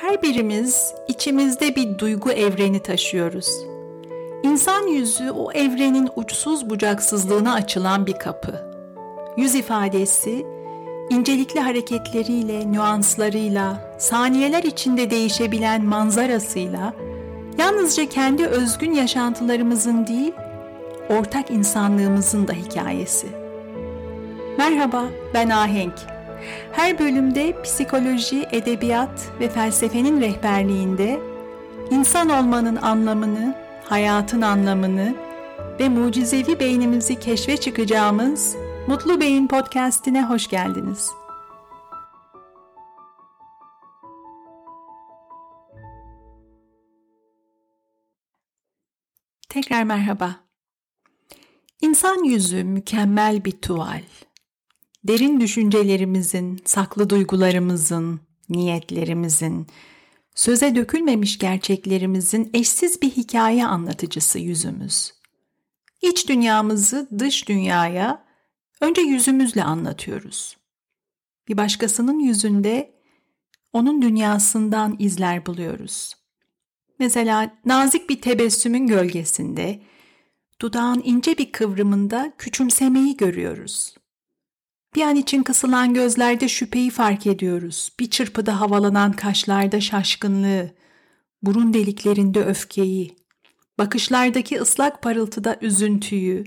Her 0.00 0.22
birimiz 0.22 0.94
içimizde 1.08 1.76
bir 1.76 1.98
duygu 1.98 2.30
evreni 2.30 2.82
taşıyoruz. 2.82 3.50
İnsan 4.42 4.86
yüzü 4.86 5.30
o 5.30 5.52
evrenin 5.52 6.08
uçsuz 6.16 6.70
bucaksızlığına 6.70 7.54
açılan 7.54 8.06
bir 8.06 8.12
kapı. 8.12 8.64
Yüz 9.36 9.54
ifadesi 9.54 10.46
incelikli 11.10 11.60
hareketleriyle, 11.60 12.72
nüanslarıyla, 12.72 13.96
saniyeler 13.98 14.62
içinde 14.62 15.10
değişebilen 15.10 15.84
manzarasıyla 15.84 16.94
yalnızca 17.58 18.08
kendi 18.08 18.46
özgün 18.46 18.92
yaşantılarımızın 18.92 20.06
değil, 20.06 20.32
ortak 21.08 21.50
insanlığımızın 21.50 22.48
da 22.48 22.52
hikayesi. 22.52 23.26
Merhaba, 24.58 25.04
ben 25.34 25.48
Ahenk. 25.48 25.94
Her 26.72 26.98
bölümde 26.98 27.62
psikoloji, 27.62 28.46
edebiyat 28.52 29.30
ve 29.40 29.48
felsefenin 29.48 30.20
rehberliğinde 30.20 31.20
insan 31.90 32.28
olmanın 32.28 32.76
anlamını, 32.76 33.54
hayatın 33.84 34.42
anlamını 34.42 35.14
ve 35.80 35.88
mucizevi 35.88 36.60
beynimizi 36.60 37.20
keşfe 37.20 37.56
çıkacağımız 37.56 38.56
Mutlu 38.86 39.20
Beyin 39.20 39.48
Podcast'ine 39.48 40.24
hoş 40.24 40.48
geldiniz. 40.48 41.10
Tekrar 49.48 49.84
merhaba. 49.84 50.36
İnsan 51.80 52.24
yüzü 52.24 52.64
mükemmel 52.64 53.44
bir 53.44 53.52
tuval 53.52 54.02
derin 55.04 55.40
düşüncelerimizin, 55.40 56.62
saklı 56.64 57.10
duygularımızın, 57.10 58.20
niyetlerimizin, 58.48 59.66
söze 60.34 60.74
dökülmemiş 60.74 61.38
gerçeklerimizin 61.38 62.50
eşsiz 62.54 63.02
bir 63.02 63.10
hikaye 63.10 63.66
anlatıcısı 63.66 64.38
yüzümüz. 64.38 65.12
İç 66.02 66.28
dünyamızı 66.28 67.08
dış 67.18 67.48
dünyaya 67.48 68.24
önce 68.80 69.00
yüzümüzle 69.00 69.64
anlatıyoruz. 69.64 70.56
Bir 71.48 71.56
başkasının 71.56 72.18
yüzünde 72.18 73.00
onun 73.72 74.02
dünyasından 74.02 74.96
izler 74.98 75.46
buluyoruz. 75.46 76.14
Mesela 76.98 77.58
nazik 77.64 78.10
bir 78.10 78.20
tebessümün 78.20 78.86
gölgesinde, 78.86 79.82
dudağın 80.60 81.02
ince 81.04 81.38
bir 81.38 81.52
kıvrımında 81.52 82.32
küçümsemeyi 82.38 83.16
görüyoruz. 83.16 83.94
Bir 84.94 85.02
an 85.02 85.16
için 85.16 85.42
kısılan 85.42 85.94
gözlerde 85.94 86.48
şüpheyi 86.48 86.90
fark 86.90 87.26
ediyoruz. 87.26 87.92
Bir 88.00 88.10
çırpıda 88.10 88.60
havalanan 88.60 89.12
kaşlarda 89.12 89.80
şaşkınlığı, 89.80 90.70
burun 91.42 91.74
deliklerinde 91.74 92.44
öfkeyi, 92.44 93.16
bakışlardaki 93.78 94.60
ıslak 94.60 95.02
parıltıda 95.02 95.58
üzüntüyü 95.60 96.44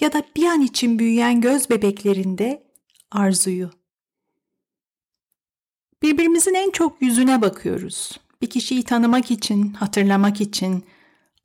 ya 0.00 0.12
da 0.12 0.22
bir 0.36 0.44
an 0.44 0.60
için 0.60 0.98
büyüyen 0.98 1.40
göz 1.40 1.70
bebeklerinde 1.70 2.66
arzuyu. 3.10 3.70
Birbirimizin 6.02 6.54
en 6.54 6.70
çok 6.70 7.02
yüzüne 7.02 7.42
bakıyoruz. 7.42 8.20
Bir 8.42 8.50
kişiyi 8.50 8.82
tanımak 8.82 9.30
için, 9.30 9.72
hatırlamak 9.72 10.40
için, 10.40 10.84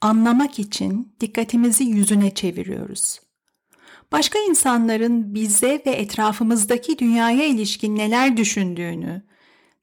anlamak 0.01 0.59
için 0.59 1.15
dikkatimizi 1.19 1.83
yüzüne 1.83 2.33
çeviriyoruz 2.33 3.24
başka 4.11 4.39
insanların 4.39 5.33
bize 5.33 5.81
ve 5.85 5.91
etrafımızdaki 5.91 6.99
dünyaya 6.99 7.45
ilişkin 7.45 7.95
neler 7.95 8.37
düşündüğünü, 8.37 9.23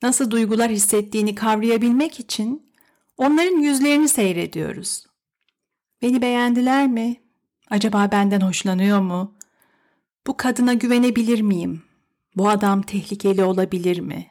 nasıl 0.03 0.31
duygular 0.31 0.70
hissettiğini 0.70 1.34
kavrayabilmek 1.34 2.20
için 2.20 2.73
onların 3.17 3.59
yüzlerini 3.59 4.09
seyrediyoruz. 4.09 5.06
Beni 6.03 6.23
beğendiler 6.23 6.87
mi? 6.87 7.17
Acaba 7.70 8.09
benden 8.12 8.41
hoşlanıyor 8.41 9.00
mu? 9.00 9.37
Bu 10.27 10.37
kadına 10.37 10.75
güvenebilir 10.75 11.41
miyim? 11.41 11.82
Bu 12.37 12.49
adam 12.49 12.82
tehlikeli 12.82 13.44
olabilir 13.44 14.00
mi? 14.00 14.27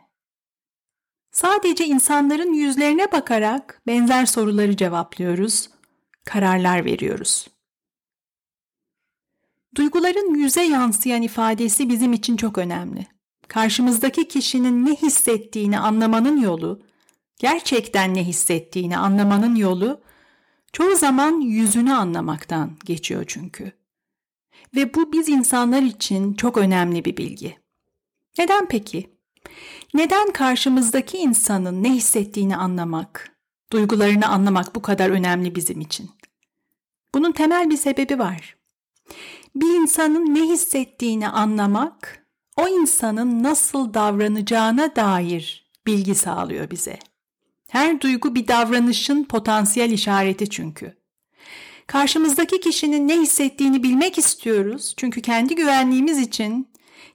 Sadece 1.32 1.86
insanların 1.86 2.54
yüzlerine 2.54 3.12
bakarak 3.12 3.82
benzer 3.88 4.26
soruları 4.26 4.78
cevaplıyoruz, 4.78 5.70
kararlar 6.26 6.86
veriyoruz. 6.86 7.48
Duyguların 9.76 10.36
yüze 10.36 10.64
yansıyan 10.64 11.22
ifadesi 11.22 11.90
bizim 11.90 12.14
için 12.14 12.38
çok 12.38 12.58
önemli. 12.58 13.08
Karşımızdaki 13.48 14.28
kişinin 14.28 14.86
ne 14.86 14.96
hissettiğini 14.96 15.80
anlamanın 15.80 16.42
yolu, 16.42 16.82
gerçekten 17.40 18.14
ne 18.14 18.24
hissettiğini 18.24 18.98
anlamanın 18.98 19.56
yolu 19.56 20.02
çoğu 20.74 20.96
zaman 20.96 21.42
yüzünü 21.42 21.94
anlamaktan 21.94 22.72
geçiyor 22.86 23.24
çünkü. 23.28 23.72
Ve 24.76 24.94
bu 24.94 25.14
biz 25.14 25.30
insanlar 25.30 25.82
için 25.82 26.34
çok 26.34 26.58
önemli 26.58 27.06
bir 27.06 27.18
bilgi. 27.18 27.58
Neden 28.38 28.68
peki? 28.68 29.10
Neden 29.94 30.32
karşımızdaki 30.32 31.18
insanın 31.18 31.84
ne 31.84 31.94
hissettiğini 31.94 32.58
anlamak, 32.58 33.36
duygularını 33.72 34.28
anlamak 34.28 34.76
bu 34.76 34.82
kadar 34.82 35.10
önemli 35.10 35.56
bizim 35.56 35.82
için? 35.82 36.12
Bunun 37.16 37.32
temel 37.32 37.70
bir 37.70 37.78
sebebi 37.78 38.20
var 38.20 38.62
bir 39.56 39.82
insanın 39.82 40.36
ne 40.36 40.42
hissettiğini 40.42 41.28
anlamak, 41.28 42.26
o 42.58 42.68
insanın 42.68 43.44
nasıl 43.44 43.94
davranacağına 43.94 44.96
dair 44.96 45.72
bilgi 45.88 46.16
sağlıyor 46.16 46.72
bize. 46.72 47.00
Her 47.70 48.02
duygu 48.02 48.36
bir 48.36 48.48
davranışın 48.48 49.24
potansiyel 49.24 49.92
işareti 49.92 50.50
çünkü. 50.50 51.02
Karşımızdaki 51.88 52.60
kişinin 52.60 53.08
ne 53.08 53.22
hissettiğini 53.22 53.84
bilmek 53.84 54.18
istiyoruz 54.18 54.94
çünkü 54.98 55.22
kendi 55.22 55.56
güvenliğimiz 55.56 56.20
için, 56.20 56.68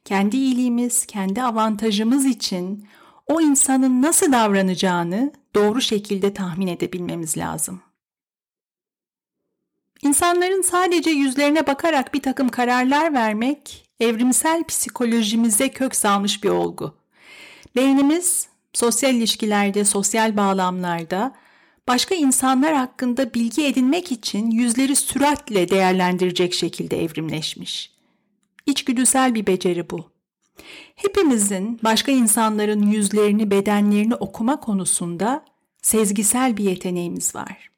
kendi 0.05 0.37
iyiliğimiz, 0.37 1.07
kendi 1.07 1.43
avantajımız 1.43 2.25
için 2.27 2.87
o 3.27 3.41
insanın 3.41 4.03
nasıl 4.03 4.33
davranacağını 4.33 5.33
doğru 5.55 5.81
şekilde 5.81 6.35
tahmin 6.35 6.67
edebilmemiz 6.67 7.37
lazım. 7.37 7.81
İnsanların 10.03 10.63
sadece 10.63 11.11
yüzlerine 11.11 11.67
bakarak 11.67 12.15
bir 12.15 12.23
takım 12.23 12.49
kararlar 12.49 13.15
vermek 13.15 13.87
evrimsel 14.01 14.65
psikolojimize 14.65 15.69
kök 15.69 15.97
salmış 15.97 16.45
bir 16.45 16.49
olgu. 16.49 16.95
Beynimiz 17.77 18.49
sosyal 18.73 19.15
ilişkilerde, 19.15 19.85
sosyal 19.85 20.37
bağlamlarda 20.37 21.35
başka 21.89 22.15
insanlar 22.15 22.75
hakkında 22.75 23.35
bilgi 23.35 23.67
edinmek 23.67 24.13
için 24.13 24.51
yüzleri 24.51 24.97
süratle 24.97 25.69
değerlendirecek 25.69 26.55
şekilde 26.55 27.05
evrimleşmiş. 27.05 27.91
İçgüdüsel 28.67 29.35
bir 29.35 29.47
beceri 29.47 29.91
bu. 29.91 30.11
Hepimizin 30.95 31.81
başka 31.85 32.13
insanların 32.13 32.83
yüzlerini, 32.83 33.51
bedenlerini 33.51 34.15
okuma 34.15 34.61
konusunda 34.61 35.45
sezgisel 35.83 36.57
bir 36.57 36.65
yeteneğimiz 36.65 37.35
var. 37.35 37.76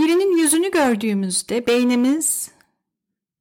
Birinin 0.00 0.36
yüzünü 0.36 0.70
gördüğümüzde 0.70 1.66
beynimiz 1.66 2.50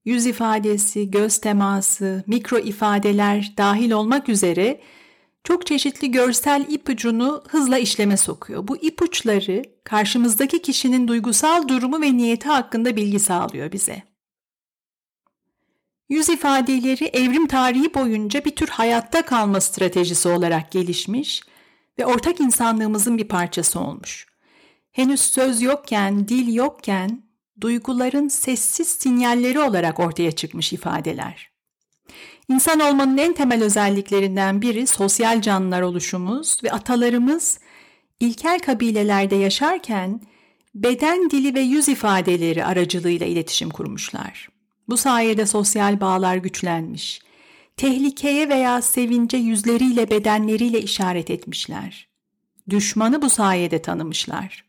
yüz 0.06 0.25
ifadesi, 0.25 1.12
göz 1.12 1.38
teması, 1.38 2.24
mikro 2.28 2.58
ifadeler 2.58 3.53
dahil 3.58 3.92
olmak 3.92 4.30
üzere 4.30 4.81
çok 5.44 5.66
çeşitli 5.66 6.12
görsel 6.12 6.66
ipucunu 6.69 7.44
hızla 7.48 7.78
işleme 7.78 8.18
sokuyor. 8.18 8.68
Bu 8.68 8.78
ipuçları 8.78 9.64
karşımızdaki 9.84 10.62
kişinin 10.62 11.08
duygusal 11.08 11.68
durumu 11.68 12.02
ve 12.02 12.18
niyeti 12.18 12.48
hakkında 12.50 12.96
bilgi 12.96 13.19
sağlıyor 13.19 13.72
bize. 13.72 14.03
Yüz 16.09 16.30
ifadeleri 16.30 17.06
evrim 17.06 17.48
tarihi 17.48 17.94
boyunca 17.94 18.46
bir 18.46 18.56
tür 18.56 18.68
hayatta 18.68 19.22
kalma 19.22 19.62
stratejisi 19.62 20.30
olarak 20.30 20.72
gelişmiş 20.72 21.42
ve 22.00 22.06
ortak 22.06 22.39
insanlığımızın 22.39 23.18
bir 23.18 23.28
parçası 23.28 23.80
olmuş. 23.80 24.29
Henüz 25.00 25.22
söz 25.22 25.62
yokken, 25.62 26.28
dil 26.28 26.54
yokken 26.54 27.24
duyguların 27.62 28.28
sessiz 28.28 28.88
sinyalleri 28.88 29.60
olarak 29.60 30.00
ortaya 30.00 30.31
çıkmış 30.31 30.74
ifadeler. 30.74 31.50
İnsan 32.50 32.80
olmanın 32.80 33.18
en 33.18 33.34
temel 33.34 33.63
özelliklerinden 33.63 34.62
biri 34.62 34.88
sosyal 34.88 35.42
canlılar 35.42 35.81
oluşumuz 35.81 36.63
ve 36.63 36.72
atalarımız 36.72 37.60
ilkel 38.19 38.60
kabilelerde 38.60 39.36
yaşarken 39.36 40.22
beden 40.75 41.30
dili 41.30 41.54
ve 41.54 41.62
yüz 41.62 41.90
ifadeleri 41.90 42.66
aracılığıyla 42.66 43.25
iletişim 43.25 43.69
kurmuşlar. 43.69 44.50
Bu 44.90 44.98
sayede 44.98 45.46
sosyal 45.46 46.01
bağlar 46.01 46.36
güçlenmiş. 46.36 47.22
Tehlikeye 47.78 48.50
veya 48.50 48.81
sevince 48.81 49.38
yüzleriyle 49.38 50.10
bedenleriyle 50.10 50.81
işaret 50.81 51.30
etmişler. 51.30 52.07
Düşmanı 52.69 53.22
bu 53.22 53.30
sayede 53.30 53.81
tanımışlar. 53.81 54.69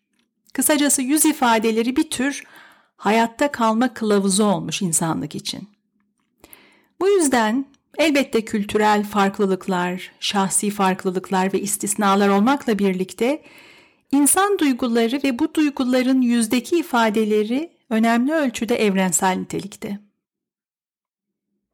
Kısacası 0.53 1.03
yüz 1.03 1.25
ifadeleri 1.25 1.97
bir 1.97 2.11
tür 2.11 2.45
hayatta 2.97 3.53
kalma 3.53 3.95
kılavuzu 3.95 4.45
olmuş 4.45 4.83
insanlık 4.83 5.35
için. 5.35 5.69
Bu 7.01 7.09
yüzden 7.09 7.67
Elbette 7.99 8.45
kültürel 8.45 9.05
farklılıklar, 9.05 10.13
şahsi 10.21 10.71
farklılıklar 10.71 11.53
ve 11.53 11.61
istisnalar 11.61 12.29
olmakla 12.29 12.79
birlikte 12.79 13.43
insan 14.13 14.59
duyguları 14.59 15.21
ve 15.25 15.39
bu 15.39 15.55
duyguların 15.55 16.21
yüzdeki 16.21 16.79
ifadeleri 16.79 17.73
önemli 17.91 18.33
ölçüde 18.33 18.77
evrensel 18.77 19.37
nitelikte. 19.37 19.99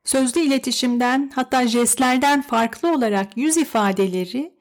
Sözlü 0.04 0.40
iletişimden 0.40 1.32
hatta 1.34 1.66
jestlerden 1.66 2.42
farklı 2.42 2.92
olarak 2.92 3.36
yüz 3.36 3.56
ifadeleri 3.56 4.55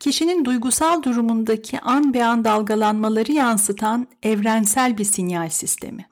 kişinin 0.00 0.44
duygusal 0.44 1.02
durumundaki 1.02 1.80
an 1.80 2.14
be 2.14 2.24
an 2.24 2.44
dalgalanmaları 2.44 3.32
yansıtan 3.32 4.06
evrensel 4.22 4.98
bir 4.98 5.04
sinyal 5.04 5.48
sistemi. 5.48 6.06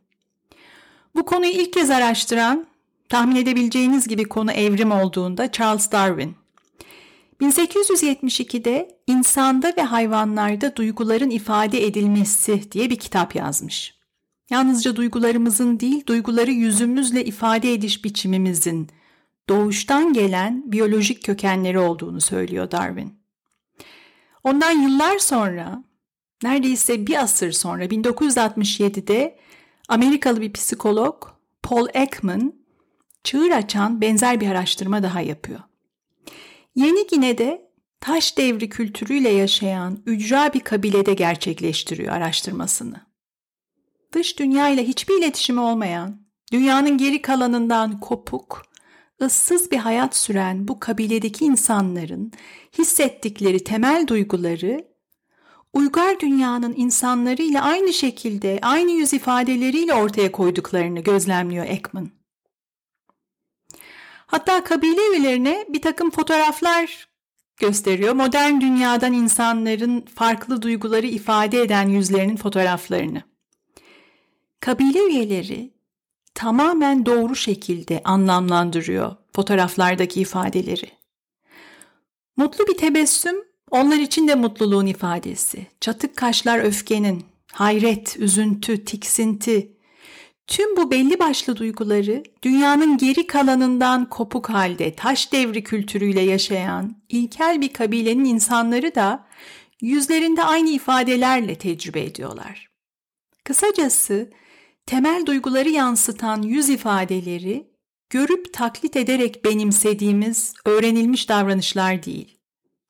Bu 1.15 1.25
konuyu 1.25 1.53
ilk 1.53 1.73
kez 1.73 1.91
araştıran, 1.91 2.67
tahmin 3.09 3.37
edebileceğiniz 3.37 4.09
gibi 4.09 4.25
konu 4.25 4.53
evrim 4.53 4.93
olduğunda 4.93 5.53
Charles 5.53 5.93
Darwin. 5.93 6.37
1872'de 7.41 8.99
insanda 9.07 9.73
ve 9.77 9.83
hayvanlarda 9.83 10.77
duyguların 10.77 11.31
ifade 11.31 11.87
edilmesi 11.87 12.73
diye 12.73 12.91
bir 12.91 12.97
kitap 12.97 13.35
yazmış. 13.35 13.99
Yalnızca 14.51 14.97
duygularımızın 14.97 15.81
değil, 15.81 16.07
duyguları 16.07 16.51
yüzümüzle 16.51 17.25
ifade 17.25 17.73
ediş 17.73 18.05
biçimimizin 18.05 18.89
doğuştan 19.49 20.13
gelen 20.13 20.73
biyolojik 20.73 21.25
kökenleri 21.25 21.79
olduğunu 21.79 22.21
söylüyor 22.21 22.71
Darwin. 22.71 23.18
Ondan 24.49 24.71
yıllar 24.71 25.19
sonra, 25.19 25.85
neredeyse 26.43 27.07
bir 27.07 27.23
asır 27.23 27.53
sonra 27.53 27.85
1967'de 27.85 29.39
Amerikalı 29.89 30.41
bir 30.41 30.53
psikolog 30.53 31.29
Paul 31.63 31.87
Ekman 31.95 32.55
çığır 33.25 33.51
açan 33.51 34.01
benzer 34.01 34.41
bir 34.41 34.51
araştırma 34.51 35.03
daha 35.03 35.21
yapıyor. 35.21 35.61
Yeni 36.75 37.07
Gine'de 37.07 37.71
taş 38.01 38.39
devri 38.39 38.69
kültürüyle 38.69 39.29
yaşayan 39.29 40.03
ücra 40.07 40.55
bir 40.55 40.61
kabilede 40.61 41.15
gerçekleştiriyor 41.15 42.13
araştırmasını. 42.13 43.01
Dış 44.13 44.39
dünya 44.39 44.69
ile 44.69 44.85
hiçbir 44.89 45.19
iletişimi 45.19 45.61
olmayan, 45.61 46.23
dünyanın 46.53 46.99
geri 46.99 47.23
kalanından 47.23 48.01
kopuk, 48.01 48.63
ıssız 49.23 49.71
bir 49.71 49.77
hayat 49.77 50.17
süren 50.17 50.69
bu 50.69 50.81
kabiledeki 50.81 51.45
insanların 51.45 52.33
hissettikleri 52.79 53.65
temel 53.65 54.07
duyguları 54.07 54.89
uygar 55.73 56.21
dünyanın 56.21 56.75
insanlarıyla 56.77 57.63
aynı 57.63 57.93
şekilde, 57.93 58.59
aynı 58.63 58.91
yüz 58.91 59.13
ifadeleriyle 59.13 59.95
ortaya 59.95 60.33
koyduklarını 60.33 61.01
gözlemliyor 61.01 61.67
Ekman. 61.67 62.11
Hatta 64.27 64.65
kabile 64.65 65.01
üyelerine 65.11 65.67
bir 65.69 65.83
takım 65.83 66.11
fotoğraflar 66.11 67.09
gösteriyor. 67.57 68.15
Modern 68.15 68.61
dünyadan 68.61 69.13
insanların 69.13 70.01
farklı 70.01 70.63
duyguları 70.63 71.07
ifade 71.07 71.63
eden 71.63 71.89
yüzlerinin 71.89 72.37
fotoğraflarını. 72.37 73.23
Kabile 74.61 75.07
üyeleri 75.07 75.78
tamamen 76.39 77.07
doğru 77.07 77.37
şekilde 77.37 78.01
anlamlandırıyor 78.05 79.17
fotoğraflardaki 79.33 80.21
ifadeleri. 80.21 80.91
Mutlu 82.37 82.67
bir 82.67 82.77
tebessüm 82.77 83.37
onlar 83.71 83.97
için 83.97 84.29
de 84.29 84.35
mutluluğun 84.35 84.87
ifadesi. 84.87 85.67
Çatık 85.81 86.17
kaşlar 86.17 86.59
öfkenin, 86.59 87.25
hayret, 87.53 88.17
üzüntü, 88.19 88.85
tiksinti. 88.85 89.73
Tüm 90.47 90.77
bu 90.77 90.91
belli 90.91 91.19
başlı 91.19 91.57
duyguları 91.57 92.23
dünyanın 92.43 92.99
geri 92.99 93.27
kalanından 93.27 94.09
kopuk 94.09 94.51
halde 94.51 94.95
taş 94.95 95.33
devri 95.33 95.65
kültürüyle 95.65 96.21
yaşayan 96.21 96.97
ilkel 97.09 97.61
bir 97.61 97.73
kabilenin 97.73 98.25
insanları 98.25 98.95
da 98.95 99.27
yüzlerinde 99.81 100.45
aynı 100.45 100.71
ifadelerle 100.71 101.55
tecrübe 101.55 102.01
ediyorlar. 102.01 102.69
Kısacası 103.45 104.31
temel 104.89 105.27
duyguları 105.27 105.69
yansıtan 105.69 106.43
yüz 106.43 106.69
ifadeleri 106.69 107.71
görüp 108.11 108.53
taklit 108.53 108.97
ederek 108.97 109.45
benimsediğimiz 109.45 110.55
öğrenilmiş 110.65 111.29
davranışlar 111.29 112.03
değil. 112.03 112.39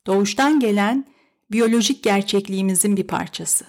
Doğuştan 0.07 0.61
gelen 0.61 1.07
biyolojik 1.51 2.03
gerçekliğimizin 2.03 2.97
bir 2.97 3.07
parçası. 3.07 3.65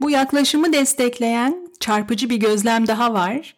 Bu 0.00 0.10
yaklaşımı 0.10 0.72
destekleyen 0.72 1.68
çarpıcı 1.80 2.30
bir 2.30 2.36
gözlem 2.36 2.86
daha 2.86 3.14
var. 3.14 3.56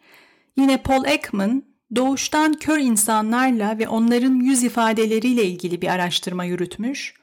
Yine 0.57 0.77
Paul 0.77 1.05
Ekman 1.05 1.63
doğuştan 1.95 2.53
kör 2.53 2.77
insanlarla 2.77 3.79
ve 3.79 3.87
onların 3.87 4.35
yüz 4.35 4.63
ifadeleriyle 4.63 5.45
ilgili 5.45 5.81
bir 5.81 5.87
araştırma 5.87 6.45
yürütmüş 6.45 7.13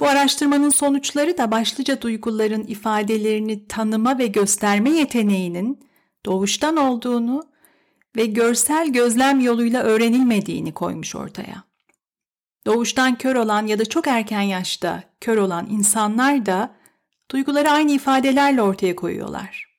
bu 0.00 0.06
araştırmanın 0.06 0.70
sonuçları 0.70 1.38
da 1.38 1.50
başlıca 1.50 2.00
duyguların 2.00 2.62
ifadelerini 2.66 3.68
tanıma 3.68 4.18
ve 4.18 4.26
gösterme 4.26 4.90
yeteneğinin 4.90 5.88
doğuştan 6.26 6.76
olduğunu 6.76 7.42
ve 8.16 8.26
görsel 8.26 8.92
gözlem 8.92 9.40
yoluyla 9.40 9.82
öğrenilmediğini 9.82 10.74
koymuş 10.74 11.14
ortaya. 11.14 11.64
Doğuştan 12.66 13.18
kör 13.18 13.36
olan 13.36 13.66
ya 13.66 13.78
da 13.78 13.84
çok 13.84 14.06
erken 14.06 14.40
yaşta 14.40 15.02
kör 15.20 15.36
olan 15.36 15.66
insanlar 15.70 16.46
da 16.46 16.74
duyguları 17.30 17.70
aynı 17.70 17.92
ifadelerle 17.92 18.62
ortaya 18.62 18.96
koyuyorlar. 18.96 19.74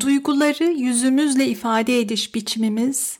Duyguları 0.00 0.64
yüzümüzle 0.64 1.46
ifade 1.46 2.00
ediş 2.00 2.34
biçimimiz, 2.34 3.18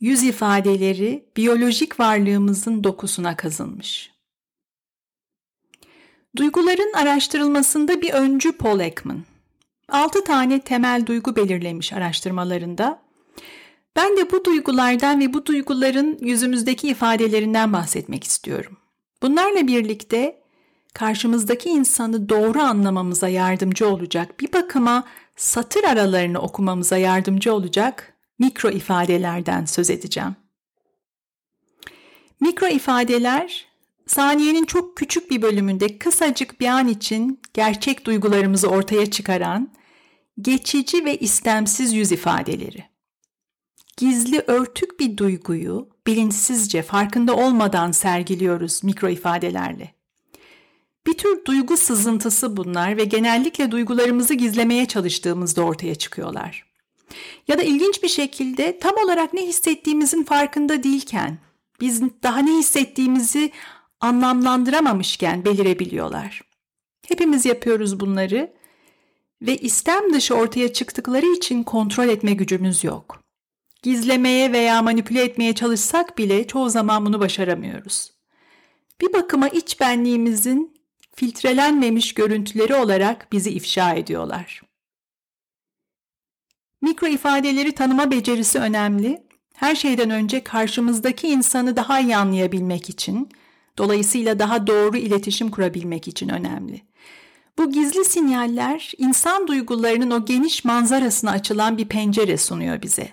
yüz 0.00 0.22
ifadeleri 0.22 1.28
biyolojik 1.36 2.00
varlığımızın 2.00 2.84
dokusuna 2.84 3.36
kazınmış. 3.36 4.12
Duyguların 6.36 6.92
araştırılmasında 6.92 8.02
bir 8.02 8.12
öncü 8.12 8.52
Paul 8.52 8.80
Ekman. 8.80 9.22
Altı 9.88 10.24
tane 10.24 10.60
temel 10.60 11.06
duygu 11.06 11.36
belirlemiş 11.36 11.92
araştırmalarında. 11.92 13.02
Ben 13.96 14.16
de 14.16 14.30
bu 14.30 14.44
duygulardan 14.44 15.20
ve 15.20 15.32
bu 15.32 15.46
duyguların 15.46 16.18
yüzümüzdeki 16.20 16.88
ifadelerinden 16.88 17.72
bahsetmek 17.72 18.24
istiyorum. 18.24 18.76
Bunlarla 19.22 19.66
birlikte 19.66 20.42
karşımızdaki 20.94 21.68
insanı 21.68 22.28
doğru 22.28 22.60
anlamamıza 22.60 23.28
yardımcı 23.28 23.88
olacak, 23.88 24.40
bir 24.40 24.52
bakıma 24.52 25.04
satır 25.36 25.84
aralarını 25.84 26.38
okumamıza 26.38 26.96
yardımcı 26.96 27.54
olacak 27.54 28.14
mikro 28.38 28.70
ifadelerden 28.70 29.64
söz 29.64 29.90
edeceğim. 29.90 30.36
Mikro 32.40 32.66
ifadeler 32.66 33.71
saniyenin 34.06 34.64
çok 34.64 34.96
küçük 34.96 35.30
bir 35.30 35.42
bölümünde 35.42 35.98
kısacık 35.98 36.60
bir 36.60 36.66
an 36.66 36.88
için 36.88 37.40
gerçek 37.54 38.06
duygularımızı 38.06 38.68
ortaya 38.68 39.10
çıkaran 39.10 39.72
geçici 40.40 41.04
ve 41.04 41.16
istemsiz 41.16 41.92
yüz 41.92 42.12
ifadeleri. 42.12 42.84
Gizli 43.96 44.44
örtük 44.46 45.00
bir 45.00 45.16
duyguyu 45.16 45.88
bilinçsizce 46.06 46.82
farkında 46.82 47.36
olmadan 47.36 47.92
sergiliyoruz 47.92 48.84
mikro 48.84 49.08
ifadelerle. 49.08 49.94
Bir 51.06 51.12
tür 51.12 51.44
duygu 51.44 51.76
sızıntısı 51.76 52.56
bunlar 52.56 52.96
ve 52.96 53.04
genellikle 53.04 53.70
duygularımızı 53.70 54.34
gizlemeye 54.34 54.86
çalıştığımızda 54.86 55.62
ortaya 55.62 55.94
çıkıyorlar. 55.94 56.66
Ya 57.48 57.58
da 57.58 57.62
ilginç 57.62 58.02
bir 58.02 58.08
şekilde 58.08 58.78
tam 58.78 58.92
olarak 59.04 59.34
ne 59.34 59.46
hissettiğimizin 59.46 60.24
farkında 60.24 60.82
değilken, 60.82 61.38
biz 61.80 62.02
daha 62.22 62.38
ne 62.38 62.58
hissettiğimizi 62.58 63.52
anlamlandıramamışken 64.02 65.44
belirebiliyorlar. 65.44 66.42
Hepimiz 67.08 67.46
yapıyoruz 67.46 68.00
bunları 68.00 68.52
ve 69.42 69.56
istem 69.56 70.14
dışı 70.14 70.34
ortaya 70.34 70.72
çıktıkları 70.72 71.26
için 71.26 71.62
kontrol 71.62 72.08
etme 72.08 72.32
gücümüz 72.32 72.84
yok. 72.84 73.22
Gizlemeye 73.82 74.52
veya 74.52 74.82
manipüle 74.82 75.22
etmeye 75.22 75.54
çalışsak 75.54 76.18
bile 76.18 76.46
çoğu 76.46 76.70
zaman 76.70 77.06
bunu 77.06 77.20
başaramıyoruz. 77.20 78.12
Bir 79.00 79.12
bakıma 79.12 79.48
iç 79.48 79.80
benliğimizin 79.80 80.74
filtrelenmemiş 81.14 82.14
görüntüleri 82.14 82.74
olarak 82.74 83.32
bizi 83.32 83.50
ifşa 83.50 83.94
ediyorlar. 83.94 84.62
Mikro 86.80 87.06
ifadeleri 87.06 87.72
tanıma 87.72 88.10
becerisi 88.10 88.58
önemli. 88.58 89.26
Her 89.54 89.74
şeyden 89.74 90.10
önce 90.10 90.44
karşımızdaki 90.44 91.28
insanı 91.28 91.76
daha 91.76 92.00
iyi 92.00 92.16
anlayabilmek 92.16 92.90
için 92.90 93.28
Dolayısıyla 93.78 94.38
daha 94.38 94.66
doğru 94.66 94.96
iletişim 94.96 95.50
kurabilmek 95.50 96.08
için 96.08 96.28
önemli. 96.28 96.82
Bu 97.58 97.72
gizli 97.72 98.04
sinyaller 98.04 98.92
insan 98.98 99.46
duygularının 99.46 100.10
o 100.10 100.24
geniş 100.24 100.64
manzarasına 100.64 101.30
açılan 101.30 101.78
bir 101.78 101.84
pencere 101.84 102.36
sunuyor 102.36 102.82
bize. 102.82 103.12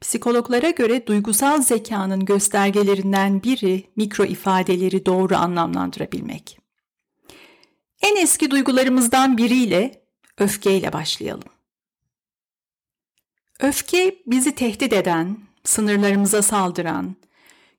Psikologlara 0.00 0.70
göre 0.70 1.06
duygusal 1.06 1.62
zekanın 1.62 2.24
göstergelerinden 2.24 3.42
biri 3.42 3.84
mikro 3.96 4.24
ifadeleri 4.24 5.06
doğru 5.06 5.36
anlamlandırabilmek. 5.36 6.58
En 8.02 8.16
eski 8.16 8.50
duygularımızdan 8.50 9.38
biriyle 9.38 10.04
öfkeyle 10.38 10.92
başlayalım. 10.92 11.48
Öfke 13.60 14.22
bizi 14.26 14.54
tehdit 14.54 14.92
eden, 14.92 15.38
sınırlarımıza 15.64 16.42
saldıran, 16.42 17.16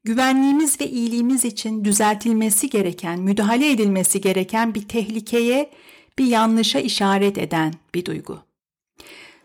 güvenliğimiz 0.04 0.82
ve 0.82 0.90
iyiliğimiz 0.90 1.46
için 1.46 1.86
düzeltilmesi 1.86 2.70
gereken, 2.70 3.20
müdahale 3.20 3.72
edilmesi 3.72 4.22
gereken 4.22 4.76
bir 4.76 4.88
tehlikeye, 4.88 5.72
bir 6.20 6.26
yanlışa 6.26 6.80
işaret 6.80 7.38
eden 7.38 7.74
bir 7.96 8.06
duygu. 8.06 8.40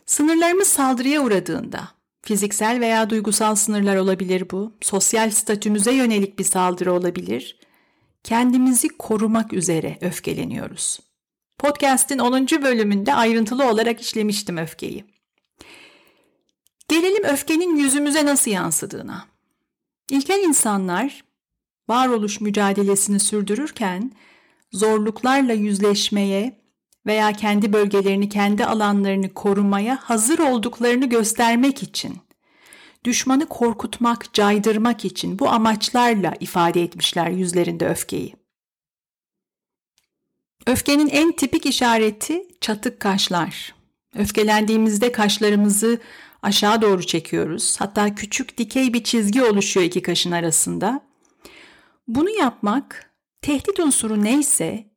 Sınırlarımız 0.06 0.68
saldırıya 0.68 1.22
uğradığında, 1.22 1.88
fiziksel 2.22 2.80
veya 2.80 3.10
duygusal 3.10 3.54
sınırlar 3.54 3.96
olabilir 3.96 4.50
bu, 4.50 4.72
sosyal 4.80 5.30
statümüze 5.30 5.92
yönelik 5.92 6.38
bir 6.38 6.44
saldırı 6.44 6.92
olabilir, 6.92 7.58
kendimizi 8.25 8.88
korumak 8.88 9.52
üzere 9.52 9.98
öfkeleniyoruz. 10.00 11.00
Podcast'in 11.58 12.18
10. 12.18 12.46
bölümünde 12.46 13.14
ayrıntılı 13.14 13.70
olarak 13.70 14.00
işlemiştim 14.00 14.56
öfkeyi. 14.56 15.04
Gelelim 16.88 17.25
öfkenin 17.25 17.76
yüzümüze 17.76 18.26
nasıl 18.26 18.50
yansıdığına. 18.50 19.36
İlkel 20.10 20.44
insanlar 20.44 21.25
varoluş 21.88 22.40
mücadelesini 22.40 23.20
sürdürürken 23.20 24.12
zorluklarla 24.72 25.52
yüzleşmeye 25.52 26.60
veya 27.06 27.32
kendi 27.32 27.72
bölgelerini, 27.72 28.28
kendi 28.28 28.64
alanlarını 28.64 29.34
korumaya 29.34 29.96
hazır 29.96 30.38
olduklarını 30.38 31.06
göstermek 31.06 31.82
için, 31.82 32.18
düşmanı 33.04 33.46
korkutmak, 33.46 34.34
caydırmak 34.34 35.04
için 35.04 35.38
bu 35.38 35.48
amaçlarla 35.48 36.34
ifade 36.40 36.82
etmişler 36.82 37.30
yüzlerinde 37.30 37.88
öfkeyi. 37.88 38.34
Öfkenin 40.66 41.08
en 41.08 41.32
tipik 41.32 41.66
işareti 41.66 42.48
çatık 42.60 43.00
kaşlar. 43.00 43.75
Öfkelendiğimizde 44.14 45.12
kaşlarımızı 45.12 46.00
aşağı 46.46 46.82
doğru 46.82 47.06
çekiyoruz. 47.06 47.76
Hatta 47.78 48.14
küçük 48.14 48.58
dikey 48.58 48.94
bir 48.94 49.04
çizgi 49.04 49.42
oluşuyor 49.42 49.86
iki 49.86 50.02
kaşın 50.02 50.32
arasında. 50.32 51.00
Bunu 52.08 52.30
yapmak 52.30 53.10
tehdit 53.42 53.80
unsuru 53.80 54.24
neyse 54.24 54.90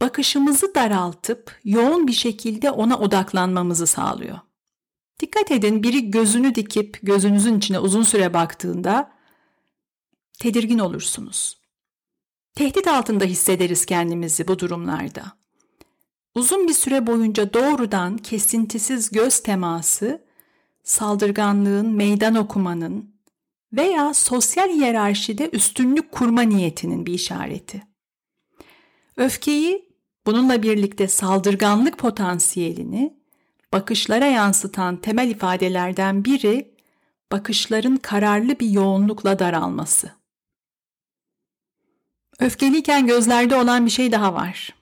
bakışımızı 0.00 0.74
daraltıp 0.74 1.60
yoğun 1.64 2.06
bir 2.06 2.12
şekilde 2.12 2.70
ona 2.70 2.98
odaklanmamızı 2.98 3.86
sağlıyor. 3.86 4.38
Dikkat 5.20 5.50
edin 5.50 5.82
biri 5.82 6.10
gözünü 6.10 6.54
dikip 6.54 6.98
gözünüzün 7.02 7.58
içine 7.58 7.78
uzun 7.78 8.02
süre 8.02 8.34
baktığında 8.34 9.12
tedirgin 10.38 10.78
olursunuz. 10.78 11.60
Tehdit 12.54 12.86
altında 12.86 13.24
hissederiz 13.24 13.86
kendimizi 13.86 14.48
bu 14.48 14.58
durumlarda. 14.58 15.24
Uzun 16.34 16.68
bir 16.68 16.74
süre 16.74 17.06
boyunca 17.06 17.52
doğrudan 17.54 18.16
kesintisiz 18.16 19.10
göz 19.10 19.42
teması 19.42 20.25
saldırganlığın, 20.86 21.90
meydan 21.90 22.34
okumanın 22.34 23.14
veya 23.72 24.14
sosyal 24.14 24.68
hiyerarşide 24.68 25.50
üstünlük 25.52 26.12
kurma 26.12 26.42
niyetinin 26.42 27.06
bir 27.06 27.14
işareti. 27.14 27.82
Öfkeyi 29.16 29.88
bununla 30.26 30.62
birlikte 30.62 31.08
saldırganlık 31.08 31.98
potansiyelini 31.98 33.16
bakışlara 33.72 34.26
yansıtan 34.26 34.96
temel 34.96 35.30
ifadelerden 35.30 36.24
biri 36.24 36.74
bakışların 37.32 37.96
kararlı 37.96 38.60
bir 38.60 38.70
yoğunlukla 38.70 39.38
daralması. 39.38 40.10
Öfkeliyken 42.40 43.06
gözlerde 43.06 43.56
olan 43.56 43.86
bir 43.86 43.90
şey 43.90 44.12
daha 44.12 44.34
var. 44.34 44.74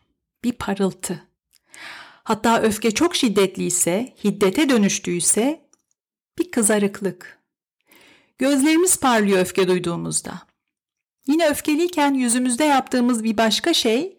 Bir 0.45 0.53
parıltı. 0.53 1.29
Hatta 2.25 2.61
öfke 2.61 2.91
çok 2.91 3.17
şiddetliyse, 3.17 4.15
hiddete 4.25 4.69
dönüştüyse 4.69 5.64
bir 6.39 6.51
kızarıklık. 6.51 7.39
Gözlerimiz 8.39 8.97
parlıyor 8.97 9.39
öfke 9.39 9.69
duyduğumuzda. 9.69 10.43
Yine 11.27 11.49
öfkeliyken 11.49 12.15
yüzümüzde 12.15 12.65
yaptığımız 12.65 13.25
bir 13.25 13.37
başka 13.37 13.75
şey 13.75 14.19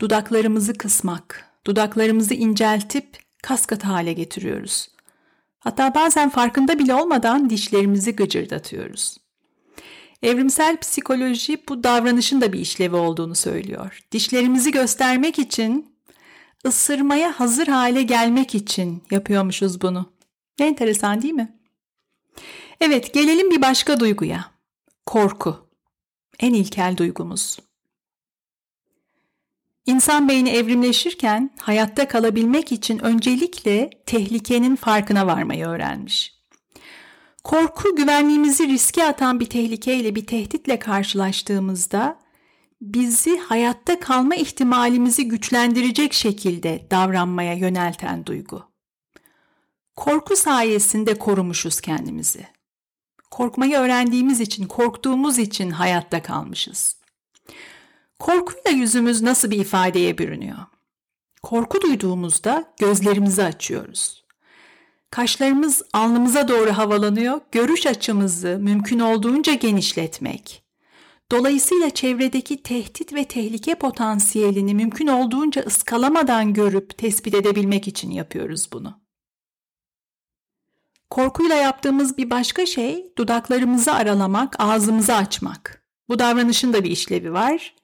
dudaklarımızı 0.00 0.74
kısmak, 0.74 1.46
dudaklarımızı 1.66 2.34
inceltip 2.34 3.18
kaskat 3.42 3.84
hale 3.84 4.12
getiriyoruz. 4.12 4.88
Hatta 5.58 5.94
bazen 5.94 6.28
farkında 6.28 6.78
bile 6.78 6.94
olmadan 6.94 7.50
dişlerimizi 7.50 8.16
gıcırdatıyoruz. 8.16 9.16
Evrimsel 10.22 10.76
psikoloji 10.76 11.62
bu 11.68 11.84
davranışın 11.84 12.40
da 12.40 12.52
bir 12.52 12.60
işlevi 12.60 12.96
olduğunu 12.96 13.34
söylüyor. 13.34 14.00
Dişlerimizi 14.12 14.70
göstermek 14.72 15.38
için, 15.38 15.94
ısırmaya 16.66 17.40
hazır 17.40 17.66
hale 17.66 18.02
gelmek 18.02 18.54
için 18.54 19.02
yapıyormuşuz 19.10 19.80
bunu. 19.80 20.12
Ne 20.58 20.66
enteresan 20.66 21.22
değil 21.22 21.34
mi? 21.34 21.58
Evet, 22.80 23.14
gelelim 23.14 23.50
bir 23.50 23.62
başka 23.62 24.00
duyguya. 24.00 24.44
Korku. 25.06 25.68
En 26.40 26.54
ilkel 26.54 26.96
duygumuz. 26.96 27.58
İnsan 29.86 30.28
beyni 30.28 30.50
evrimleşirken 30.50 31.50
hayatta 31.60 32.08
kalabilmek 32.08 32.72
için 32.72 32.98
öncelikle 32.98 33.90
tehlikenin 34.06 34.76
farkına 34.76 35.26
varmayı 35.26 35.66
öğrenmiş. 35.66 36.42
Korku 37.44 37.96
güvenliğimizi 37.96 38.68
riske 38.68 39.04
atan 39.04 39.40
bir 39.40 39.46
tehlikeyle, 39.46 40.14
bir 40.14 40.26
tehditle 40.26 40.78
karşılaştığımızda 40.78 42.18
bizi 42.80 43.38
hayatta 43.38 44.00
kalma 44.00 44.34
ihtimalimizi 44.34 45.28
güçlendirecek 45.28 46.12
şekilde 46.12 46.86
davranmaya 46.90 47.54
yönelten 47.54 48.26
duygu. 48.26 48.71
Korku 49.96 50.36
sayesinde 50.36 51.18
korumuşuz 51.18 51.80
kendimizi. 51.80 52.46
Korkmayı 53.30 53.76
öğrendiğimiz 53.76 54.40
için, 54.40 54.66
korktuğumuz 54.66 55.38
için 55.38 55.70
hayatta 55.70 56.22
kalmışız. 56.22 56.96
Korkuyla 58.18 58.70
yüzümüz 58.70 59.22
nasıl 59.22 59.50
bir 59.50 59.58
ifadeye 59.58 60.18
bürünüyor? 60.18 60.58
Korku 61.42 61.80
duyduğumuzda 61.80 62.74
gözlerimizi 62.78 63.42
açıyoruz. 63.42 64.24
Kaşlarımız 65.10 65.82
alnımıza 65.92 66.48
doğru 66.48 66.70
havalanıyor, 66.70 67.40
görüş 67.52 67.86
açımızı 67.86 68.58
mümkün 68.60 68.98
olduğunca 68.98 69.54
genişletmek. 69.54 70.62
Dolayısıyla 71.32 71.90
çevredeki 71.90 72.62
tehdit 72.62 73.12
ve 73.12 73.24
tehlike 73.24 73.74
potansiyelini 73.74 74.74
mümkün 74.74 75.06
olduğunca 75.06 75.62
ıskalamadan 75.62 76.52
görüp 76.52 76.98
tespit 76.98 77.34
edebilmek 77.34 77.88
için 77.88 78.10
yapıyoruz 78.10 78.68
bunu. 78.72 79.01
Korkuyla 81.12 81.56
yaptığımız 81.56 82.18
bir 82.18 82.30
başka 82.30 82.66
şey 82.66 83.12
dudaklarımızı 83.18 83.92
aralamak, 83.92 84.56
ağzımızı 84.58 85.14
açmak. 85.14 85.84
Bu 86.08 86.18
davranışın 86.18 86.72
da 86.72 86.84
bir 86.84 86.90
işlevi 86.90 87.32
var. 87.32 87.74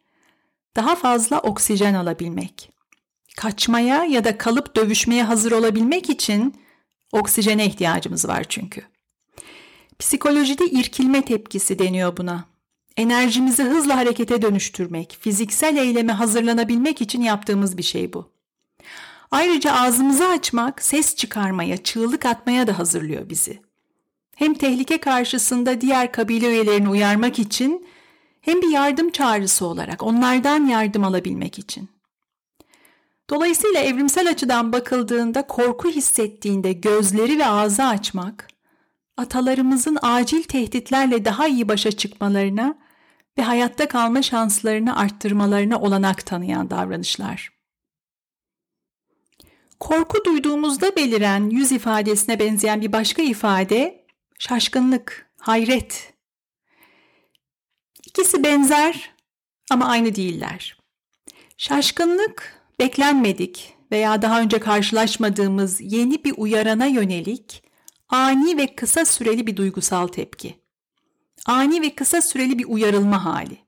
Daha 0.77 0.97
fazla 0.97 1.41
oksijen 1.41 1.95
alabilmek. 1.95 2.71
Kaçmaya 3.37 4.05
ya 4.05 4.25
da 4.25 4.39
kalıp 4.39 4.77
dövüşmeye 4.77 5.25
hazır 5.25 5.53
olabilmek 5.53 6.11
için 6.11 6.55
oksijene 7.13 7.67
ihtiyacımız 7.67 8.29
var 8.29 8.45
çünkü. 8.49 8.83
Psikolojide 9.99 10.67
irkilme 10.67 11.25
tepkisi 11.25 11.79
deniyor 11.79 12.17
buna. 12.17 12.45
Enerjimizi 12.97 13.63
hızla 13.63 13.97
harekete 13.97 14.43
dönüştürmek, 14.43 15.19
fiziksel 15.21 15.77
eyleme 15.77 16.13
hazırlanabilmek 16.13 17.03
için 17.03 17.23
yaptığımız 17.23 17.79
bir 17.79 17.83
şey 17.83 18.13
bu. 18.13 18.38
Ayrıca 19.31 19.73
ağzımızı 19.73 20.29
açmak 20.29 20.83
ses 20.83 21.17
çıkarmaya, 21.17 21.77
çığlık 21.77 22.27
atmaya 22.27 22.67
da 22.67 22.79
hazırlıyor 22.79 23.29
bizi. 23.29 23.63
Hem 24.37 24.55
tehlike 24.55 24.99
karşısında 24.99 25.81
diğer 25.81 26.13
kabile 26.13 26.49
üyelerini 26.49 26.89
uyarmak 26.89 27.39
için 27.39 27.87
hem 28.41 28.63
bir 28.63 28.69
yardım 28.69 29.11
çağrısı 29.11 29.67
olarak 29.67 30.03
onlardan 30.03 30.67
yardım 30.67 31.05
alabilmek 31.05 31.59
için. 31.59 31.89
Dolayısıyla 33.31 33.81
evrimsel 33.81 34.31
açıdan 34.31 34.73
bakıldığında 34.73 35.47
korku 35.47 35.89
hissettiğinde 35.89 36.73
gözleri 36.73 37.39
ve 37.39 37.47
ağzı 37.47 37.85
açmak, 37.85 38.49
atalarımızın 39.17 39.99
acil 40.03 40.43
tehditlerle 40.43 41.25
daha 41.25 41.49
iyi 41.49 41.69
başa 41.69 41.93
çıkmalarına 41.93 42.79
ve 43.39 43.43
hayatta 43.43 43.89
kalma 43.89 44.23
şanslarını 44.23 44.97
arttırmalarına 44.97 45.81
olanak 45.81 46.27
tanıyan 46.27 46.71
davranışlar. 46.71 47.58
Korku 49.81 50.25
duyduğumuzda 50.25 50.97
beliren 50.97 51.51
yüz 51.51 51.73
ifadesine 51.73 52.39
benzeyen 52.39 52.81
bir 52.81 52.93
başka 52.93 53.23
ifade 53.23 54.07
şaşkınlık, 54.39 55.31
hayret. 55.41 56.15
İkisi 58.07 58.45
benzer 58.45 59.11
ama 59.71 59.87
aynı 59.87 60.15
değiller. 60.15 60.79
Şaşkınlık 61.57 62.63
beklenmedik 62.81 63.75
veya 63.93 64.23
daha 64.23 64.41
önce 64.41 64.59
karşılaşmadığımız 64.59 65.81
yeni 65.81 66.25
bir 66.25 66.35
uyarana 66.37 66.87
yönelik 66.87 67.63
ani 68.09 68.57
ve 68.57 68.75
kısa 68.75 69.05
süreli 69.05 69.47
bir 69.47 69.57
duygusal 69.57 70.07
tepki. 70.07 70.59
Ani 71.47 71.83
ve 71.83 71.95
kısa 71.95 72.23
süreli 72.23 72.59
bir 72.59 72.65
uyarılma 72.65 73.25
hali. 73.25 73.59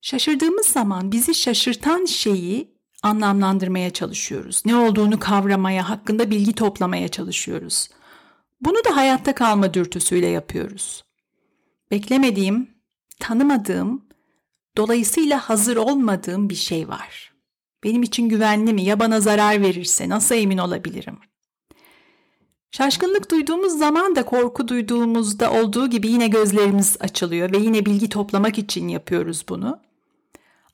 Şaşırdığımız 0.00 0.66
zaman 0.66 1.12
bizi 1.12 1.34
şaşırtan 1.34 2.04
şeyi 2.04 2.75
anlamlandırmaya 3.02 3.90
çalışıyoruz. 3.92 4.62
Ne 4.66 4.76
olduğunu 4.76 5.18
kavramaya, 5.18 5.88
hakkında 5.88 6.30
bilgi 6.30 6.52
toplamaya 6.52 7.08
çalışıyoruz. 7.08 7.88
Bunu 8.60 8.84
da 8.84 8.96
hayatta 8.96 9.34
kalma 9.34 9.74
dürtüsüyle 9.74 10.26
yapıyoruz. 10.26 11.04
Beklemediğim, 11.90 12.70
tanımadığım, 13.20 14.04
dolayısıyla 14.76 15.38
hazır 15.48 15.76
olmadığım 15.76 16.50
bir 16.50 16.54
şey 16.54 16.88
var. 16.88 17.32
Benim 17.84 18.02
için 18.02 18.28
güvenli 18.28 18.72
mi 18.72 18.82
ya 18.82 19.00
bana 19.00 19.20
zarar 19.20 19.62
verirse 19.62 20.08
nasıl 20.08 20.34
emin 20.34 20.58
olabilirim? 20.58 21.18
Şaşkınlık 22.70 23.30
duyduğumuz 23.30 23.78
zaman 23.78 24.16
da 24.16 24.24
korku 24.24 24.68
duyduğumuzda 24.68 25.52
olduğu 25.52 25.90
gibi 25.90 26.08
yine 26.08 26.28
gözlerimiz 26.28 26.96
açılıyor 27.00 27.52
ve 27.52 27.58
yine 27.58 27.86
bilgi 27.86 28.08
toplamak 28.08 28.58
için 28.58 28.88
yapıyoruz 28.88 29.44
bunu. 29.48 29.80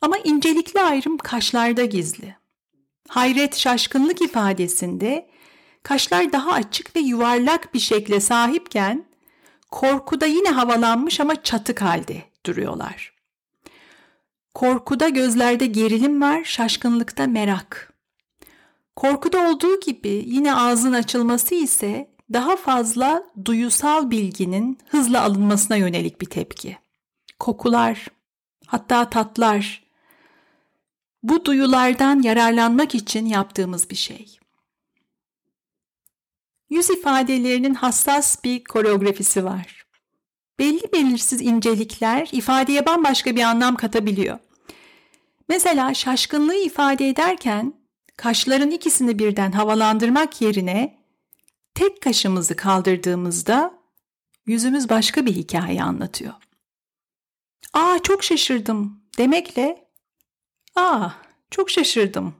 Ama 0.03 0.19
incelikli 0.19 0.81
ayrım 0.81 1.19
kaşlarda 1.19 1.85
gizli. 1.85 2.37
Hayret, 3.09 3.57
şaşkınlık 3.57 4.23
ifadesinde 4.23 5.29
kaşlar 5.83 6.33
daha 6.33 6.53
açık 6.53 6.97
ve 6.97 7.01
yuvarlak 7.01 7.75
bir 7.75 7.79
şekle 7.79 8.21
sahipken 8.21 9.05
korkuda 9.71 10.27
yine 10.27 10.49
havalanmış 10.49 11.21
ama 11.21 11.43
çatık 11.43 11.83
halde 11.83 12.23
duruyorlar. 12.47 13.13
Korkuda 14.55 15.09
gözlerde 15.09 15.67
gerilim 15.67 16.23
var, 16.23 16.45
şaşkınlıkta 16.45 17.27
merak. 17.27 17.93
Korkuda 18.97 19.51
olduğu 19.51 19.81
gibi 19.81 20.25
yine 20.27 20.55
ağzın 20.55 20.93
açılması 20.93 21.55
ise 21.55 22.11
daha 22.33 22.57
fazla 22.57 23.25
duyusal 23.45 24.11
bilginin 24.11 24.79
hızla 24.89 25.23
alınmasına 25.23 25.77
yönelik 25.77 26.21
bir 26.21 26.27
tepki. 26.27 26.79
Kokular, 27.39 28.07
hatta 28.67 29.11
tatlar, 29.11 29.82
bu 31.23 31.45
duyulardan 31.45 32.23
yararlanmak 32.23 32.95
için 32.95 33.27
yaptığımız 33.27 33.91
bir 33.91 33.97
şey. 33.97 34.39
Yüz 36.71 36.91
ifadelerinin 36.91 37.75
hassas 37.75 38.45
bir 38.45 38.65
koreografisi 38.65 39.45
var. 39.45 39.87
Belli 40.59 40.93
belirsiz 40.93 41.41
incelikler 41.41 42.29
ifadeye 42.33 42.87
bambaşka 42.87 43.37
bir 43.37 43.43
anlam 43.43 43.77
katabiliyor. 43.77 44.39
Mesela 45.49 45.95
şaşkınlığı 45.95 46.55
ifade 46.55 47.09
ederken 47.09 47.75
kaşların 48.17 48.71
ikisini 48.71 49.19
birden 49.19 49.53
havalandırmak 49.53 50.41
yerine 50.41 50.99
tek 51.75 52.01
kaşımızı 52.03 52.57
kaldırdığımızda 52.57 53.75
yüzümüz 54.47 54.89
başka 54.89 55.27
bir 55.27 55.35
hikaye 55.35 55.83
anlatıyor. 55.83 56.33
Aa 57.73 57.99
çok 58.03 58.25
şaşırdım 58.25 59.03
demekle 59.19 59.92
aa 60.77 61.11
çok 61.51 61.71
şaşırdım 61.71 62.35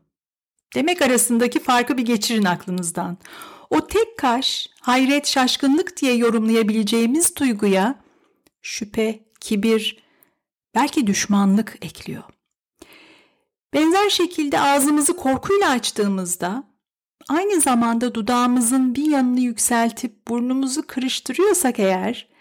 demek 0.75 1.03
arasındaki 1.03 1.61
farkı 1.61 1.99
bir 1.99 2.03
geçirin 2.03 2.45
aklınızdan. 2.45 3.19
O 3.71 3.87
tek 3.87 4.19
kaş, 4.19 4.69
hayret, 4.81 5.27
şaşkınlık 5.27 5.97
diye 5.97 6.15
yorumlayabileceğimiz 6.15 7.37
duyguya 7.37 7.95
şüphe, 8.63 9.25
kibir, 9.41 10.03
belki 10.75 11.07
düşmanlık 11.07 11.79
ekliyor. 11.83 12.23
Benzer 13.75 14.11
şekilde 14.11 14.61
ağzımızı 14.61 15.17
korkuyla 15.17 15.71
açtığımızda 15.71 16.65
aynı 17.29 17.61
zamanda 17.61 18.15
dudağımızın 18.15 18.95
bir 18.95 19.11
yanını 19.11 19.41
yükseltip 19.41 20.29
burnumuzu 20.29 20.87
kırıştırıyorsak 20.87 21.79
eğer 21.79 22.32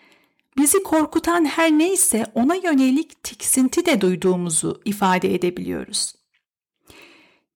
bizi 0.58 0.84
korkutan 0.84 1.46
her 1.46 1.72
neyse 1.72 2.26
ona 2.36 2.56
yönelik 2.56 3.24
tiksinti 3.24 3.86
de 3.86 4.02
duyduğumuzu 4.02 4.82
ifade 4.86 5.36
edebiliyoruz. 5.36 6.16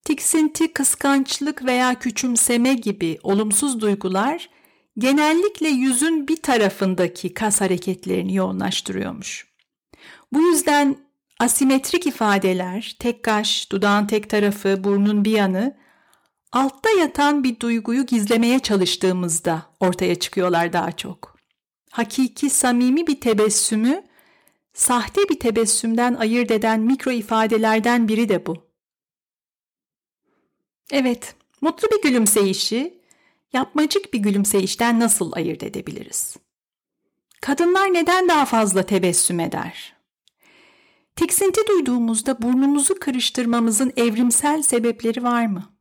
Tiksinti, 0.05 0.73
kıskançlık 0.73 1.65
veya 1.65 1.99
küçümseme 1.99 2.73
gibi 2.73 3.17
olumsuz 3.23 3.81
duygular 3.81 4.49
genellikle 4.97 5.67
yüzün 5.67 6.27
bir 6.27 6.37
tarafındaki 6.37 7.33
kas 7.33 7.61
hareketlerini 7.61 8.35
yoğunlaştırıyormuş. 8.35 9.47
Bu 10.33 10.41
yüzden 10.41 10.97
asimetrik 11.39 12.07
ifadeler, 12.07 12.95
tek 12.99 13.23
kaş, 13.23 13.71
dudağın 13.71 14.07
tek 14.07 14.29
tarafı, 14.29 14.83
burnun 14.83 15.25
bir 15.25 15.31
yanı 15.31 15.77
altta 16.51 16.89
yatan 16.99 17.43
bir 17.43 17.59
duyguyu 17.59 18.05
gizlemeye 18.05 18.59
çalıştığımızda 18.59 19.65
ortaya 19.79 20.15
çıkıyorlar 20.15 20.73
daha 20.73 20.91
çok. 20.91 21.34
Hakiki, 21.95 22.49
samimi 22.49 23.07
bir 23.07 23.21
tebessümü 23.21 24.03
sahte 24.73 25.29
bir 25.29 25.39
tebessümden 25.39 26.13
ayırt 26.13 26.51
eden 26.51 26.79
mikro 26.79 27.11
ifadelerden 27.11 28.07
biri 28.07 28.29
de 28.29 28.45
bu. 28.45 28.67
Evet, 30.91 31.35
mutlu 31.61 31.87
bir 31.91 32.01
gülümseyişi 32.01 33.01
yapmacık 33.53 34.13
bir 34.13 34.19
gülümseyişten 34.19 34.99
nasıl 34.99 35.31
ayırt 35.35 35.63
edebiliriz? 35.63 36.35
Kadınlar 37.41 37.93
neden 37.93 38.27
daha 38.27 38.45
fazla 38.45 38.85
tebessüm 38.85 39.39
eder? 39.39 39.95
Tiksinti 41.15 41.61
duyduğumuzda 41.67 42.41
burnumuzu 42.41 42.99
kırıştırmamızın 42.99 43.93
evrimsel 43.95 44.61
sebepleri 44.61 45.23
var 45.23 45.45
mı? 45.45 45.79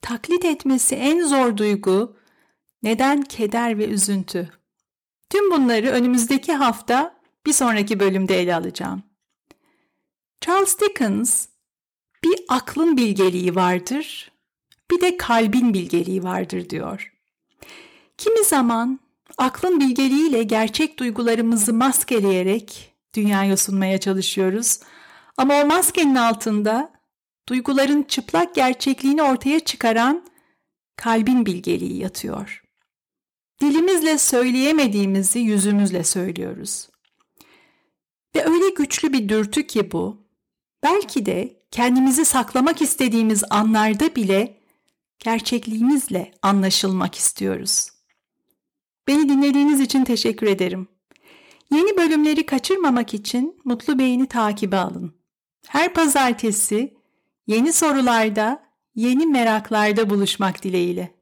Taklit 0.00 0.44
etmesi 0.44 0.94
en 0.94 1.26
zor 1.26 1.56
duygu 1.56 2.16
neden 2.82 3.22
keder 3.22 3.78
ve 3.78 3.86
üzüntü? 3.86 4.61
Tüm 5.32 5.50
bunları 5.50 5.86
önümüzdeki 5.86 6.52
hafta 6.52 7.14
bir 7.46 7.52
sonraki 7.52 8.00
bölümde 8.00 8.40
ele 8.40 8.54
alacağım. 8.54 9.02
Charles 10.40 10.80
Dickens 10.80 11.46
bir 12.24 12.40
aklın 12.48 12.96
bilgeliği 12.96 13.54
vardır, 13.54 14.32
bir 14.90 15.00
de 15.00 15.16
kalbin 15.16 15.74
bilgeliği 15.74 16.22
vardır 16.22 16.70
diyor. 16.70 17.12
Kimi 18.18 18.44
zaman 18.44 19.00
aklın 19.38 19.80
bilgeliğiyle 19.80 20.42
gerçek 20.42 20.98
duygularımızı 20.98 21.72
maskeleyerek 21.72 22.94
dünyaya 23.14 23.56
sunmaya 23.56 24.00
çalışıyoruz. 24.00 24.80
Ama 25.36 25.54
o 25.62 25.66
maskenin 25.66 26.14
altında 26.14 26.92
duyguların 27.48 28.02
çıplak 28.02 28.54
gerçekliğini 28.54 29.22
ortaya 29.22 29.60
çıkaran 29.60 30.24
kalbin 30.96 31.46
bilgeliği 31.46 31.98
yatıyor. 31.98 32.61
Dilimizle 33.62 34.18
söyleyemediğimizi 34.18 35.38
yüzümüzle 35.38 36.04
söylüyoruz. 36.04 36.88
Ve 38.36 38.44
öyle 38.44 38.68
güçlü 38.68 39.12
bir 39.12 39.28
dürtü 39.28 39.66
ki 39.66 39.92
bu, 39.92 40.26
belki 40.82 41.26
de 41.26 41.62
kendimizi 41.70 42.24
saklamak 42.24 42.82
istediğimiz 42.82 43.44
anlarda 43.50 44.16
bile 44.16 44.60
gerçekliğimizle 45.18 46.32
anlaşılmak 46.42 47.14
istiyoruz. 47.14 47.90
Beni 49.08 49.28
dinlediğiniz 49.28 49.80
için 49.80 50.04
teşekkür 50.04 50.46
ederim. 50.46 50.88
Yeni 51.72 51.96
bölümleri 51.96 52.46
kaçırmamak 52.46 53.14
için 53.14 53.60
Mutlu 53.64 53.98
Beyni 53.98 54.26
takibe 54.26 54.76
alın. 54.76 55.14
Her 55.68 55.94
pazartesi 55.94 56.94
yeni 57.46 57.72
sorularda, 57.72 58.62
yeni 58.94 59.26
meraklarda 59.26 60.10
buluşmak 60.10 60.62
dileğiyle. 60.62 61.21